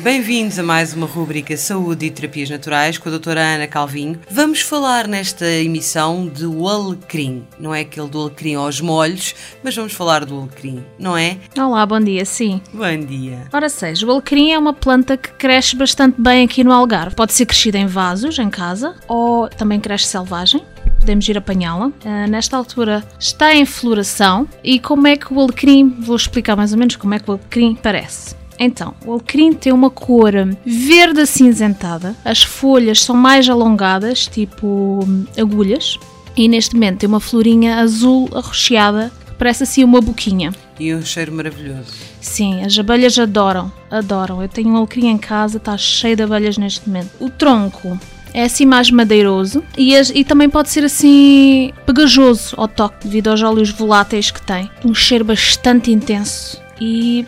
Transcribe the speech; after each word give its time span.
Bem-vindos 0.00 0.58
a 0.58 0.62
mais 0.62 0.94
uma 0.94 1.06
rúbrica 1.06 1.56
Saúde 1.56 2.06
e 2.06 2.10
Terapias 2.10 2.50
Naturais 2.50 2.98
com 2.98 3.08
a 3.08 3.12
doutora 3.12 3.40
Ana 3.40 3.66
Calvinho. 3.68 4.18
Vamos 4.28 4.60
falar 4.60 5.06
nesta 5.06 5.46
emissão 5.46 6.26
de 6.26 6.44
o 6.44 6.66
alecrim. 6.66 7.46
Não 7.60 7.74
é 7.74 7.82
aquele 7.82 8.08
do 8.08 8.20
alecrim 8.20 8.54
aos 8.54 8.80
molhos, 8.80 9.34
mas 9.62 9.76
vamos 9.76 9.92
falar 9.92 10.24
do 10.24 10.36
alecrim, 10.40 10.84
não 10.98 11.16
é? 11.16 11.36
Olá, 11.56 11.86
bom 11.86 12.00
dia, 12.00 12.24
sim. 12.24 12.60
Bom 12.72 12.98
dia. 13.06 13.46
Ora 13.52 13.68
seja, 13.68 14.04
o 14.04 14.10
alecrim 14.10 14.50
é 14.50 14.58
uma 14.58 14.72
planta 14.72 15.16
que 15.16 15.30
cresce 15.34 15.76
bastante 15.76 16.20
bem 16.20 16.44
aqui 16.44 16.64
no 16.64 16.72
Algarve. 16.72 17.14
Pode 17.14 17.32
ser 17.32 17.46
crescida 17.46 17.78
em 17.78 17.86
vasos, 17.86 18.38
em 18.38 18.50
casa, 18.50 18.96
ou 19.06 19.48
também 19.48 19.78
cresce 19.78 20.06
selvagem 20.06 20.62
podemos 20.98 21.28
ir 21.28 21.36
apanhá-la. 21.36 21.88
Uh, 21.88 22.30
nesta 22.30 22.56
altura 22.56 23.02
está 23.18 23.52
em 23.52 23.66
floração 23.66 24.48
e 24.62 24.78
como 24.78 25.08
é 25.08 25.16
que 25.16 25.34
o 25.34 25.40
alecrim, 25.40 25.88
vou 26.00 26.14
explicar 26.14 26.54
mais 26.54 26.72
ou 26.72 26.78
menos 26.78 26.94
como 26.94 27.12
é 27.12 27.18
que 27.18 27.28
o 27.28 27.34
alecrim 27.34 27.74
parece. 27.74 28.41
Então, 28.58 28.94
o 29.04 29.12
alecrim 29.12 29.52
tem 29.52 29.72
uma 29.72 29.90
cor 29.90 30.32
verde 30.64 31.20
acinzentada, 31.20 32.14
as 32.24 32.42
folhas 32.42 33.00
são 33.00 33.16
mais 33.16 33.48
alongadas, 33.48 34.26
tipo 34.26 35.00
hum, 35.06 35.24
agulhas, 35.38 35.98
e 36.36 36.48
neste 36.48 36.74
momento 36.74 37.00
tem 37.00 37.08
uma 37.08 37.20
florinha 37.20 37.76
azul 37.76 38.28
arroxeada 38.32 39.12
que 39.26 39.34
parece 39.34 39.64
assim 39.64 39.84
uma 39.84 40.00
boquinha. 40.00 40.52
E 40.78 40.94
um 40.94 41.02
cheiro 41.02 41.32
maravilhoso. 41.32 41.92
Sim, 42.20 42.64
as 42.64 42.78
abelhas 42.78 43.18
adoram, 43.18 43.70
adoram. 43.90 44.40
Eu 44.42 44.48
tenho 44.48 44.70
um 44.70 44.76
alecrim 44.76 45.08
em 45.08 45.18
casa, 45.18 45.58
está 45.58 45.76
cheio 45.76 46.16
de 46.16 46.22
abelhas 46.22 46.56
neste 46.56 46.88
momento. 46.88 47.10
O 47.20 47.28
tronco 47.28 47.98
é 48.34 48.44
assim 48.44 48.64
mais 48.64 48.90
madeiroso 48.90 49.62
e, 49.76 49.94
e, 49.94 50.24
também 50.24 50.48
pode 50.48 50.70
ser 50.70 50.84
assim 50.84 51.72
pegajoso 51.84 52.54
ao 52.56 52.66
toque 52.66 53.06
devido 53.06 53.28
aos 53.28 53.42
óleos 53.42 53.70
voláteis 53.70 54.30
que 54.30 54.40
tem. 54.40 54.70
Um 54.84 54.94
cheiro 54.94 55.24
bastante 55.24 55.90
intenso 55.90 56.61
e 56.82 57.26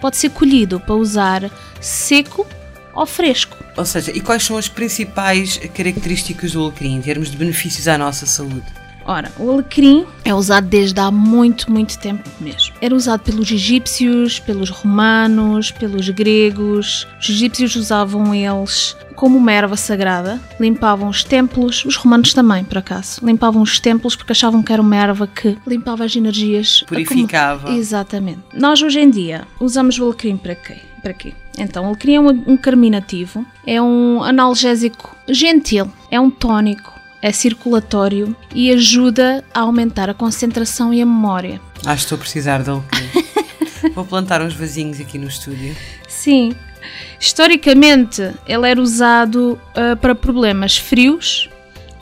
pode 0.00 0.16
ser 0.16 0.30
colhido 0.30 0.80
para 0.80 0.96
usar 0.96 1.50
seco 1.80 2.44
ou 2.92 3.06
fresco. 3.06 3.56
Ou 3.76 3.84
seja, 3.84 4.10
e 4.10 4.20
quais 4.20 4.42
são 4.42 4.56
as 4.56 4.68
principais 4.68 5.58
características 5.74 6.52
do 6.52 6.64
alecrim 6.64 6.96
em 6.96 7.00
termos 7.00 7.30
de 7.30 7.36
benefícios 7.36 7.86
à 7.86 7.96
nossa 7.96 8.26
saúde? 8.26 8.64
Ora, 9.06 9.30
o 9.38 9.50
alecrim 9.50 10.04
é 10.24 10.34
usado 10.34 10.66
desde 10.66 10.98
há 10.98 11.10
muito, 11.10 11.70
muito 11.70 11.98
tempo 11.98 12.28
mesmo. 12.40 12.74
Era 12.80 12.94
usado 12.94 13.20
pelos 13.20 13.50
egípcios, 13.50 14.40
pelos 14.40 14.68
romanos, 14.68 15.70
pelos 15.70 16.08
gregos. 16.08 17.06
Os 17.20 17.28
egípcios 17.28 17.76
usavam 17.76 18.34
eles 18.34 18.96
como 19.14 19.38
uma 19.38 19.52
erva 19.52 19.76
sagrada, 19.76 20.38
limpavam 20.60 21.08
os 21.08 21.24
templos, 21.24 21.84
os 21.84 21.96
romanos 21.96 22.34
também, 22.34 22.62
por 22.62 22.78
acaso, 22.78 23.24
limpavam 23.24 23.62
os 23.62 23.80
templos 23.80 24.14
porque 24.14 24.32
achavam 24.32 24.62
que 24.62 24.72
era 24.72 24.82
uma 24.82 24.94
erva 24.94 25.26
que 25.26 25.56
limpava 25.66 26.04
as 26.04 26.14
energias. 26.14 26.84
Purificava. 26.86 27.72
Exatamente. 27.72 28.40
Nós 28.54 28.82
hoje 28.82 29.00
em 29.00 29.10
dia 29.10 29.46
usamos 29.58 29.98
o 29.98 30.04
alecrim 30.04 30.36
para 30.36 30.54
quê? 30.54 30.76
Para 31.02 31.14
quê? 31.14 31.32
Então, 31.58 31.84
o 31.84 31.88
alecrim 31.88 32.16
é 32.16 32.20
um, 32.20 32.42
um 32.46 32.56
carminativo, 32.56 33.46
é 33.66 33.80
um 33.80 34.22
analgésico 34.22 35.16
gentil, 35.28 35.90
é 36.10 36.20
um 36.20 36.28
tónico, 36.28 36.92
é 37.22 37.32
circulatório 37.32 38.34
e 38.54 38.70
ajuda 38.72 39.44
a 39.52 39.60
aumentar 39.60 40.08
a 40.08 40.14
concentração 40.14 40.92
e 40.92 41.00
a 41.00 41.06
memória. 41.06 41.60
Acho 41.84 41.84
que 41.84 41.92
estou 41.92 42.16
a 42.16 42.18
precisar 42.18 42.62
de 42.62 42.70
alecrim. 42.70 43.08
Vou 43.94 44.04
plantar 44.04 44.42
uns 44.42 44.54
vasinhos 44.54 45.00
aqui 45.00 45.18
no 45.18 45.28
estúdio. 45.28 45.76
Sim, 46.08 46.54
Historicamente, 47.18 48.32
ele 48.46 48.68
era 48.68 48.80
usado 48.80 49.58
uh, 49.70 49.96
para 49.96 50.14
problemas 50.14 50.76
frios, 50.76 51.48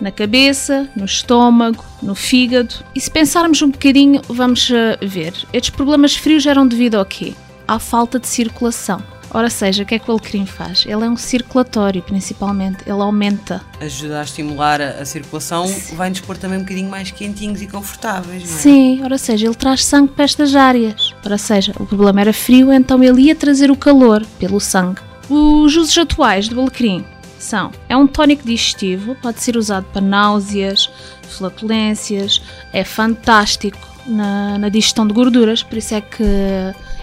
na 0.00 0.10
cabeça, 0.10 0.88
no 0.96 1.04
estômago, 1.04 1.84
no 2.02 2.14
fígado. 2.14 2.74
E 2.94 3.00
se 3.00 3.10
pensarmos 3.10 3.62
um 3.62 3.70
bocadinho, 3.70 4.20
vamos 4.28 4.68
uh, 4.70 4.74
ver. 5.02 5.32
Estes 5.52 5.70
problemas 5.70 6.16
frios 6.16 6.44
eram 6.46 6.66
devido 6.66 6.96
ao 6.96 7.04
quê? 7.04 7.32
À 7.66 7.78
falta 7.78 8.18
de 8.18 8.26
circulação. 8.26 9.02
Ora 9.34 9.50
seja, 9.50 9.82
o 9.82 9.86
que 9.86 9.96
é 9.96 9.98
que 9.98 10.08
o 10.08 10.12
alecrim 10.12 10.46
faz? 10.46 10.84
Ele 10.86 11.04
é 11.04 11.10
um 11.10 11.16
circulatório, 11.16 12.00
principalmente. 12.00 12.84
Ele 12.86 13.02
aumenta. 13.02 13.60
Ajuda 13.80 14.20
a 14.20 14.22
estimular 14.22 14.80
a, 14.80 14.90
a 14.90 15.04
circulação, 15.04 15.66
vai-nos 15.94 16.20
pôr 16.20 16.36
também 16.36 16.58
um 16.58 16.62
bocadinho 16.62 16.88
mais 16.88 17.10
quentinhos 17.10 17.60
e 17.60 17.66
confortáveis, 17.66 18.48
não 18.48 18.54
é? 18.54 18.58
Sim, 18.58 19.02
ora 19.02 19.18
seja, 19.18 19.46
ele 19.46 19.56
traz 19.56 19.84
sangue 19.84 20.12
para 20.12 20.24
estas 20.24 20.54
áreas. 20.54 21.12
Ora 21.26 21.36
seja, 21.36 21.72
o 21.80 21.84
problema 21.84 22.20
era 22.20 22.32
frio, 22.32 22.72
então 22.72 23.02
ele 23.02 23.22
ia 23.22 23.34
trazer 23.34 23.72
o 23.72 23.76
calor 23.76 24.24
pelo 24.38 24.60
sangue. 24.60 25.00
Os 25.28 25.74
usos 25.74 25.98
atuais 25.98 26.48
do 26.48 26.60
alecrim 26.60 27.04
são: 27.36 27.72
é 27.88 27.96
um 27.96 28.06
tónico 28.06 28.44
digestivo, 28.44 29.16
pode 29.16 29.42
ser 29.42 29.56
usado 29.56 29.86
para 29.92 30.00
náuseas, 30.00 30.88
flatulências, 31.28 32.40
é 32.72 32.84
fantástico 32.84 33.93
na, 34.06 34.58
na 34.58 34.68
digestão 34.68 35.06
de 35.06 35.12
gorduras, 35.12 35.62
por 35.62 35.78
isso 35.78 35.94
é 35.94 36.00
que 36.00 36.24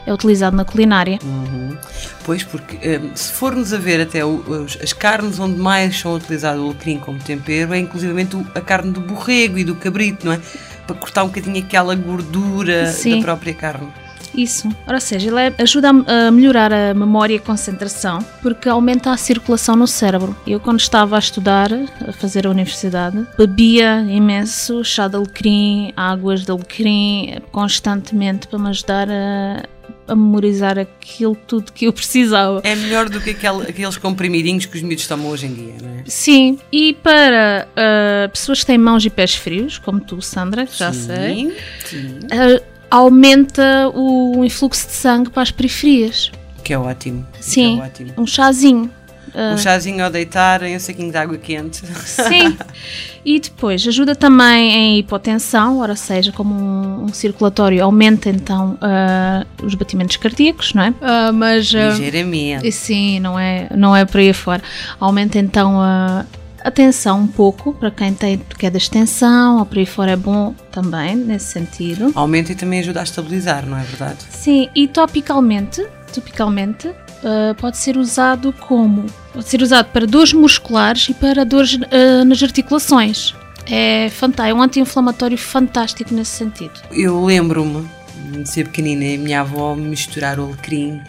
é 0.06 0.14
utilizado 0.14 0.56
na 0.56 0.66
culinária. 0.66 1.20
Uhum. 1.24 1.78
Pois, 2.24 2.44
porque 2.44 2.78
eh, 2.82 3.02
se 3.16 3.32
formos 3.32 3.74
a 3.74 3.78
ver 3.78 4.02
até 4.02 4.26
os, 4.26 4.78
as 4.82 4.94
carnes 4.94 5.40
onde 5.40 5.60
mais 5.60 6.00
são 6.00 6.16
utilizado 6.16 6.62
o 6.62 6.66
alecrim 6.68 6.98
como 6.98 7.20
tempero, 7.20 7.74
é 7.74 7.80
inclusivamente 7.80 8.36
a 8.56 8.62
carne 8.62 8.92
do 8.92 9.02
borrego 9.02 9.58
e 9.58 9.64
do 9.64 9.76
cabrito, 9.76 10.26
não 10.26 10.34
é? 10.34 10.42
Para 10.88 10.96
cortar 10.96 11.24
um 11.24 11.28
bocadinho 11.28 11.58
aquela 11.60 11.96
gordura 11.96 12.88
Sim. 12.88 13.18
da 13.18 13.26
própria 13.26 13.54
carne. 13.54 13.88
Isso. 14.36 14.70
Ora 14.88 15.00
seja, 15.00 15.30
ele 15.30 15.40
é, 15.40 15.54
ajuda 15.58 15.90
a 15.90 16.32
melhorar 16.32 16.72
a 16.74 16.94
memória 16.94 17.34
e 17.34 17.38
a 17.38 17.42
concentração 17.42 18.20
porque 18.42 18.70
aumenta 18.70 19.12
a 19.12 19.18
circulação 19.18 19.76
no 19.76 19.88
cérebro. 19.88 20.36
Eu, 20.48 20.60
quando 20.60 20.80
estava 20.80 21.16
a 21.16 21.20
estudar, 21.20 21.70
a 22.08 22.12
fazer 22.14 22.48
a 22.48 22.50
universidade, 22.50 23.26
bebia 23.38 24.02
imenso 24.10 24.84
chá 24.84 25.08
de 25.08 25.16
alecrim, 25.16 25.94
águas 25.96 26.46
de 26.46 26.52
alecrim, 26.52 27.38
constantemente 27.52 28.48
para 28.48 28.60
me 28.60 28.70
ajudar 28.70 29.10
a 29.10 29.64
a 30.08 30.16
memorizar 30.16 30.78
aquilo 30.78 31.36
tudo 31.48 31.72
que 31.72 31.86
eu 31.86 31.94
precisava. 31.94 32.62
É 32.64 32.76
melhor 32.76 33.08
do 33.08 33.22
que 33.22 33.30
aquele, 33.30 33.62
aqueles 33.64 33.98
comprimidinhos 33.98 34.66
que 34.66 34.76
os 34.76 34.84
miúdos 34.84 35.08
tomam 35.08 35.28
hoje 35.30 35.46
em 35.46 35.54
dia, 35.54 35.74
não 35.82 35.90
é? 35.90 36.04
Sim, 36.06 36.60
e 36.72 36.94
para 36.94 37.68
uh, 37.72 38.30
pessoas 38.30 38.60
que 38.60 38.66
têm 38.66 38.78
mãos 38.78 39.06
e 39.06 39.10
pés 39.10 39.36
frios, 39.36 39.78
como 39.78 40.02
tu, 40.02 40.22
Sandra, 40.22 40.66
já 40.66 40.92
sim, 40.92 41.06
sei, 41.06 41.58
sim. 41.86 42.20
Uh, 42.26 42.72
aumenta 42.92 43.90
o 43.96 44.44
influxo 44.44 44.86
de 44.88 44.94
sangue 44.94 45.30
para 45.30 45.44
as 45.44 45.52
periferias. 45.52 46.32
Que 46.64 46.74
é 46.74 46.78
ótimo. 46.78 47.26
Sim, 47.40 47.80
é 47.80 47.84
ótimo. 47.86 48.14
um 48.18 48.28
chazinho. 48.28 48.92
Um 49.34 49.58
chazinho 49.58 50.04
ao 50.04 50.12
deitar 50.12 50.62
em 50.62 50.76
um 50.76 50.80
saquinho 50.80 51.10
de 51.10 51.18
água 51.18 51.38
quente. 51.38 51.82
Sim. 52.06 52.58
E 53.24 53.40
depois 53.40 53.88
ajuda 53.88 54.16
também 54.16 54.72
em 54.72 54.98
hipotensão, 54.98 55.78
ora 55.78 55.96
seja, 55.96 56.32
como 56.32 56.56
um, 56.56 57.04
um 57.04 57.14
circulatório 57.14 57.84
aumenta 57.84 58.32
então 58.32 58.80
uh, 58.82 59.64
os 59.64 59.76
batimentos 59.76 60.18
cardíacos, 60.18 60.74
não 60.74 60.82
é? 60.82 60.90
Uh, 60.90 61.32
mas 61.32 61.72
uh, 61.72 61.92
ligeiramente. 61.92 62.72
Sim, 62.72 63.20
não 63.20 63.38
é, 63.38 63.68
não 63.76 63.96
é 63.96 64.06
por 64.06 64.20
aí 64.20 64.34
fora. 64.34 64.64
Aumenta 65.00 65.38
então 65.38 65.80
a 65.80 66.26
atenção 66.64 67.22
um 67.22 67.28
pouco 67.28 67.74
para 67.74 67.92
quem 67.92 68.14
tem 68.14 68.38
queda 68.58 68.78
de 68.78 68.84
extensão 68.84 69.60
ou 69.60 69.66
por 69.66 69.78
aí 69.78 69.86
fora 69.86 70.12
é 70.12 70.16
bom 70.16 70.54
também 70.72 71.16
nesse 71.16 71.52
sentido. 71.52 72.12
Aumenta 72.16 72.52
e 72.52 72.56
também 72.56 72.80
ajuda 72.80 73.00
a 73.00 73.04
estabilizar, 73.04 73.66
não 73.66 73.78
é 73.78 73.84
verdade? 73.84 74.20
Sim, 74.30 74.70
e 74.76 74.88
topicalmente, 74.88 75.86
topicalmente 76.14 76.88
uh, 76.88 77.56
pode 77.58 77.78
ser 77.78 77.98
usado 77.98 78.54
como 78.54 79.06
pode 79.34 79.48
ser 79.48 79.62
usado 79.62 79.88
para 79.88 80.06
dores 80.06 80.34
musculares 80.34 81.10
e 81.10 81.14
para 81.14 81.46
dores 81.46 81.74
uh, 81.74 82.26
nas 82.26 82.42
articulações. 82.44 83.34
É 83.70 84.10
fantástico, 84.10 84.58
é 84.58 84.60
um 84.60 84.62
anti-inflamatório 84.62 85.38
fantástico 85.38 86.14
nesse 86.14 86.32
sentido. 86.32 86.74
Eu 86.92 87.24
lembro-me 87.24 87.88
de 88.32 88.50
ser 88.50 88.66
pequenina 88.66 89.06
e 89.06 89.18
minha 89.18 89.42
avó 89.42 89.76
misturar 89.76 90.40
o 90.40 90.46
alecrim 90.46 91.02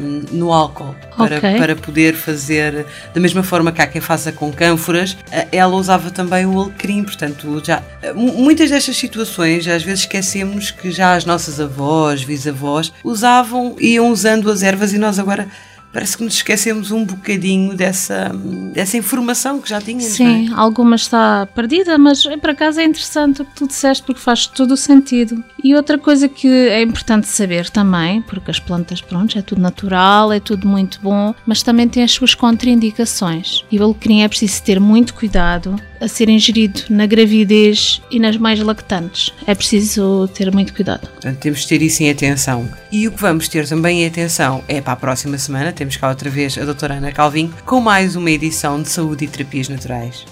um, 0.00 0.36
no 0.36 0.52
álcool 0.52 0.94
para, 1.16 1.38
okay. 1.38 1.56
para 1.56 1.76
poder 1.76 2.14
fazer 2.14 2.86
da 3.14 3.20
mesma 3.20 3.42
forma 3.42 3.72
que 3.72 3.80
há 3.80 3.86
quem 3.86 4.00
faça 4.00 4.32
com 4.32 4.52
cânforas, 4.52 5.16
ela 5.52 5.74
usava 5.76 6.10
também 6.10 6.46
o 6.46 6.60
alecrim, 6.60 7.04
portanto 7.04 7.62
já 7.64 7.82
muitas 8.14 8.70
destas 8.70 8.96
situações 8.96 9.66
às 9.68 9.82
vezes 9.82 10.00
esquecemos 10.00 10.70
que 10.70 10.90
já 10.90 11.14
as 11.14 11.24
nossas 11.24 11.60
avós, 11.60 12.24
bisavós 12.24 12.92
usavam, 13.04 13.76
iam 13.80 14.10
usando 14.10 14.50
as 14.50 14.62
ervas 14.62 14.92
e 14.92 14.98
nós 14.98 15.18
agora 15.18 15.48
parece 15.92 16.16
que 16.16 16.24
nos 16.24 16.34
esquecemos 16.34 16.90
um 16.90 17.04
bocadinho 17.04 17.76
dessa, 17.76 18.30
dessa 18.72 18.96
informação 18.96 19.60
que 19.60 19.68
já 19.68 19.80
tínhamos. 19.80 20.04
Sim, 20.04 20.50
é? 20.50 20.54
alguma 20.54 20.96
está 20.96 21.46
perdida, 21.54 21.98
mas 21.98 22.24
para 22.40 22.54
casa 22.54 22.82
é 22.82 22.84
interessante 22.84 23.42
o 23.42 23.44
que 23.44 23.54
tu 23.54 23.66
disseste 23.66 24.04
porque 24.04 24.20
faz 24.20 24.46
todo 24.46 24.72
o 24.72 24.76
sentido. 24.76 25.42
E 25.62 25.74
outra 25.74 25.98
coisa 25.98 26.28
que 26.28 26.48
é 26.48 26.82
importante 26.82 27.26
saber 27.26 27.68
também, 27.70 28.22
porque 28.22 28.50
as 28.50 28.60
plantas, 28.60 29.00
pronto, 29.00 29.38
é 29.38 29.42
tudo 29.42 29.60
natural, 29.60 30.32
é 30.32 30.40
tudo 30.40 30.66
muito 30.66 31.00
bom, 31.02 31.34
mas 31.46 31.62
também 31.62 31.88
tem 31.88 32.02
as 32.02 32.12
suas 32.12 32.34
contraindicações. 32.34 33.64
E 33.70 33.78
o 33.78 33.84
alecrim 33.84 34.22
é 34.22 34.28
preciso 34.28 34.62
ter 34.62 34.80
muito 34.80 35.14
cuidado 35.14 35.76
a 36.00 36.08
ser 36.08 36.28
ingerido 36.28 36.82
na 36.88 37.06
gravidez 37.06 38.00
e 38.10 38.18
nas 38.18 38.36
mais 38.36 38.58
lactantes. 38.60 39.32
É 39.46 39.54
preciso 39.54 40.28
ter 40.34 40.52
muito 40.52 40.72
cuidado. 40.74 41.08
Portanto, 41.08 41.38
temos 41.38 41.60
de 41.60 41.68
ter 41.68 41.82
isso 41.82 42.02
em 42.02 42.10
atenção. 42.10 42.68
E 42.90 43.06
o 43.06 43.12
que 43.12 43.20
vamos 43.20 43.48
ter 43.48 43.68
também 43.68 44.02
em 44.02 44.06
atenção 44.06 44.64
é 44.66 44.80
para 44.80 44.94
a 44.94 44.96
próxima 44.96 45.38
semana, 45.38 45.72
temos 45.72 45.96
cá 45.96 46.08
outra 46.08 46.30
vez 46.30 46.56
a 46.56 46.64
doutora 46.64 46.94
Ana 46.94 47.12
Calvin 47.12 47.52
com 47.64 47.80
mais 47.80 48.16
uma 48.16 48.30
edição 48.30 48.80
de 48.82 48.88
Saúde 48.88 49.24
e 49.24 49.28
Terapias 49.28 49.68
Naturais. 49.68 50.24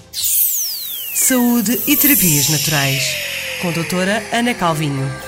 Saúde 1.15 1.79
e 1.87 1.97
Terapias 1.97 2.49
Naturais, 2.49 3.17
com 3.61 3.69
a 3.69 3.73
doutora 3.73 4.23
Ana 4.32 4.55
Calvinho. 4.55 5.27